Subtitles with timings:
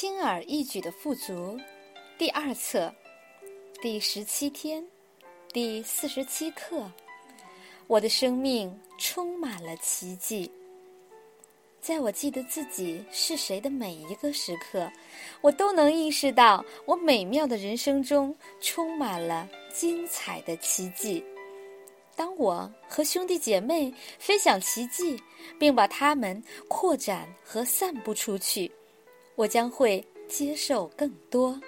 [0.00, 1.58] 轻而易举的富足，
[2.16, 2.94] 第二册，
[3.82, 4.86] 第十七天，
[5.52, 6.88] 第四十七课。
[7.88, 10.48] 我的生命充满了奇迹。
[11.80, 14.88] 在我记得自己是谁的每一个时刻，
[15.40, 21.24] 我都能意识到，我美妙的人生中充满了精彩的奇迹。
[22.14, 25.20] 当我和兄弟姐妹分享奇迹，
[25.58, 28.70] 并把它们扩展和散布出去。
[29.38, 31.60] 我将会接受更多。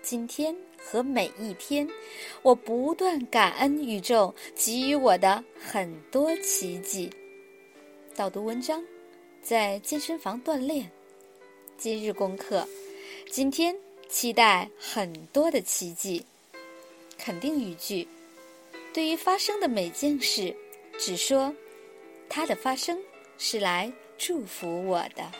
[0.00, 1.86] 今天和每一天，
[2.40, 7.10] 我不断感恩宇宙给予我的很多奇迹。
[8.16, 8.82] 导读文章，
[9.42, 10.90] 在健身房锻炼。
[11.76, 12.66] 今日功课，
[13.30, 13.76] 今天
[14.08, 16.24] 期待很多的奇迹。
[17.18, 18.08] 肯定语句：
[18.94, 20.56] 对于发生的每件事，
[20.98, 21.54] 只说
[22.30, 22.98] 它的发生
[23.36, 25.30] 是来祝福我的。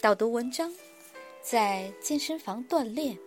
[0.00, 0.72] 导读文章，
[1.42, 3.18] 在健身房锻炼。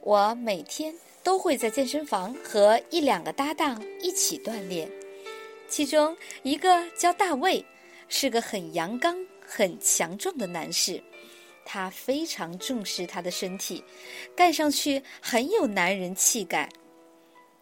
[0.00, 4.88] 我每天都会在健身房和一两个搭档一起锻炼，
[5.68, 7.64] 其中一个叫大卫，
[8.08, 11.02] 是个很阳刚、很强壮的男士，
[11.64, 13.82] 他非常重视他的身体，
[14.36, 16.68] 看上去很有男人气概。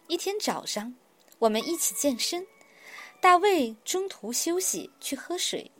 [0.06, 0.94] 一天早上，
[1.38, 2.46] 我们一起健身，
[3.22, 5.70] 大卫中途休息去喝水。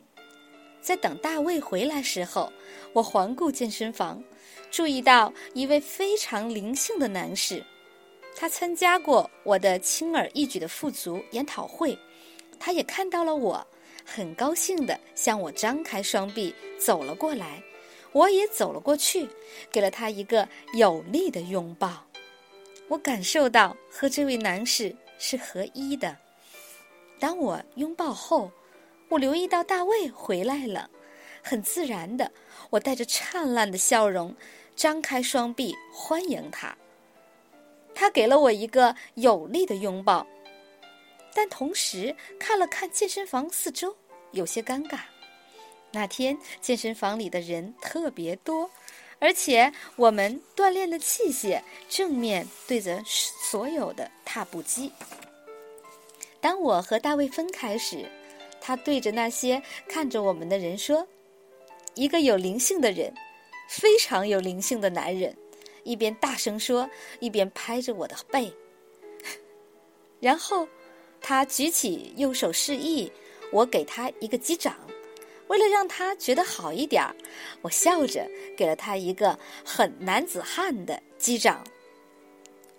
[0.83, 2.51] 在等大卫回来时候，
[2.91, 4.21] 我环顾健身房，
[4.69, 7.63] 注意到一位非常灵性的男士。
[8.35, 11.97] 他参加过我的轻而易举的富足研讨会，
[12.59, 13.65] 他也看到了我，
[14.03, 17.63] 很高兴地向我张开双臂走了过来。
[18.11, 19.25] 我也走了过去，
[19.71, 22.05] 给了他一个有力的拥抱。
[22.89, 26.17] 我感受到和这位男士是合一的。
[27.21, 28.51] 当我拥抱后。
[29.13, 30.89] 我留意到大卫回来了，
[31.43, 32.31] 很自然的，
[32.71, 34.35] 我带着灿烂的笑容，
[34.75, 36.75] 张开双臂欢迎他。
[37.93, 40.25] 他给了我一个有力的拥抱，
[41.35, 43.95] 但同时看了看健身房四周，
[44.31, 45.01] 有些尴尬。
[45.91, 48.67] 那天健身房里的人特别多，
[49.19, 54.91] 而且我们锻炼的器械正面对着所有的踏步机。
[56.41, 58.09] 当我和大卫分开时。
[58.65, 61.05] 他对着那些看着我们的人说
[61.95, 63.13] ：“一个有灵性的人，
[63.67, 65.35] 非常有灵性的男人。”
[65.83, 68.53] 一边大声说，一边拍着我的背。
[70.21, 70.65] 然后，
[71.19, 73.11] 他举起右手示意
[73.51, 74.77] 我给他一个击掌。
[75.47, 77.13] 为了让他觉得好一点儿，
[77.61, 78.25] 我笑着
[78.55, 81.61] 给了他一个很男子汉的击掌。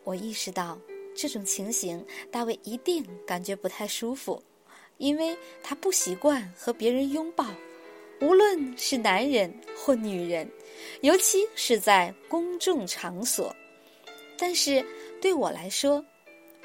[0.02, 0.78] 我意识到
[1.14, 4.42] 这种情形，大卫一定感觉不太舒服。
[4.98, 7.46] 因为他不习惯和别人拥抱，
[8.20, 10.48] 无论是男人或女人，
[11.00, 13.54] 尤其是在公众场所。
[14.38, 14.84] 但是
[15.20, 16.04] 对我来说，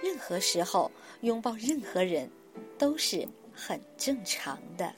[0.02, 0.92] 任何时候
[1.22, 2.30] 拥抱任何人
[2.78, 4.94] 都是很正常的。